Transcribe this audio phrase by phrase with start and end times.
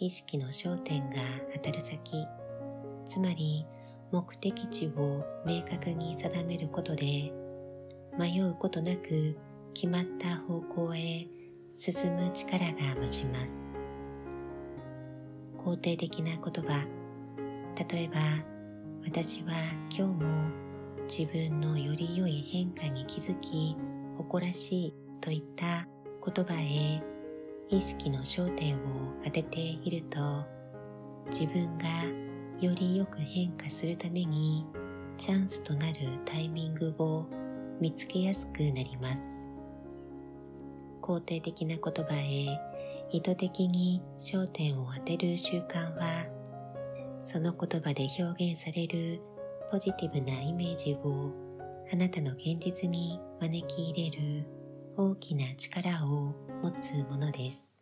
[0.00, 1.16] 意識の焦点が
[1.54, 1.98] 当たる先、
[3.04, 3.66] つまり
[4.12, 7.32] 目的地を明確に定めることで、
[8.16, 9.36] 迷うことなく
[9.74, 11.26] 決まった方向へ
[11.76, 13.76] 進む力が増します。
[15.56, 16.86] 肯定的な言葉、
[17.90, 18.14] 例えば、
[19.04, 19.50] 私は
[19.90, 20.50] 今日も
[21.08, 23.76] 自分のより良い変化に気づき、
[24.16, 25.88] 誇らしいといった
[26.24, 27.17] 言葉へ
[27.70, 28.78] 意識の焦点を
[29.24, 30.18] 当てていると、
[31.30, 31.84] 自分が
[32.60, 34.64] よりよく変化するために
[35.18, 37.26] チャンスとなるタイミングを
[37.78, 39.50] 見つけやすくなります。
[41.02, 42.58] 肯定的な言葉へ
[43.12, 46.26] 意図的に焦点を当てる習慣は、
[47.22, 49.20] その言葉で表現される
[49.70, 51.32] ポジティブなイメージを
[51.92, 54.57] あなたの現実に招き入れる
[55.00, 57.80] 大きな力を持つものです。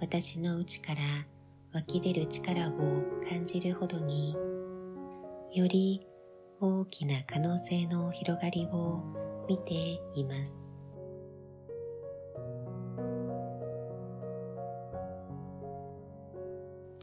[0.00, 1.00] 私の内から
[1.74, 2.72] 湧き出る力を
[3.30, 4.36] 感じるほどに
[5.52, 6.04] より
[6.60, 9.00] 大きな可能性の広がりを
[9.48, 9.74] 見て
[10.16, 10.73] います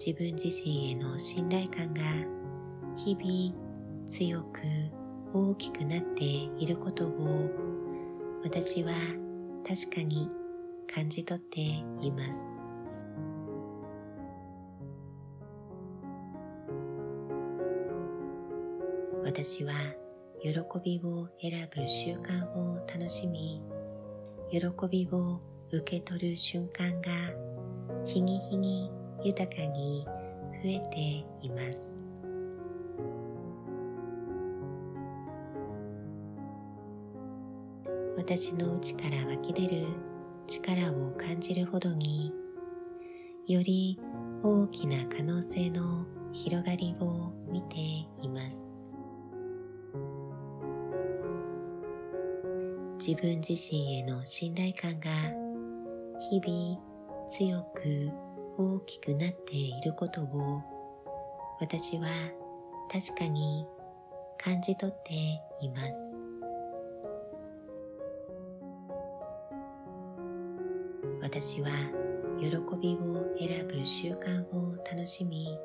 [0.03, 2.01] 自分自身への信頼感が
[2.95, 4.59] 日々強く
[5.31, 7.47] 大きくなっていることを
[8.43, 8.91] 私は
[9.63, 10.27] 確かに
[10.91, 12.43] 感じ取っています。
[19.23, 19.73] 私は
[20.41, 20.49] 喜
[20.83, 23.61] びを選ぶ習慣を楽しみ、
[24.49, 25.39] 喜びを
[25.71, 27.11] 受け取る瞬間が
[28.03, 28.89] 日に日に
[29.23, 30.05] 豊かに
[30.63, 30.99] 増えて
[31.41, 32.03] います。
[38.17, 39.85] 私の内から湧き出る
[40.47, 42.31] 力を感じるほどに
[43.47, 43.99] より
[44.43, 47.77] 大きな可能性の広がりを見て
[48.21, 48.71] います。
[52.99, 55.09] 自分自身への信頼感が
[56.29, 56.79] 日々
[57.27, 58.11] 強く
[58.61, 60.61] 大きくなっていることを
[61.59, 62.07] 私は
[62.91, 63.65] 確かに
[64.37, 65.13] 感じ取って
[65.61, 66.15] います。
[71.21, 71.69] 私は
[72.39, 72.47] 喜
[72.79, 75.57] びを選ぶ習慣を楽しみ、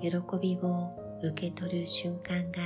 [0.00, 0.10] 喜
[0.40, 0.90] びを
[1.22, 2.60] 受け取る瞬間が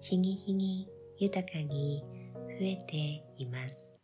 [0.00, 0.88] 日に日に
[1.18, 2.04] 豊かに
[2.48, 2.96] 増えて
[3.36, 4.00] います。